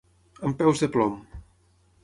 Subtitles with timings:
[0.47, 1.21] Amb peus de plom.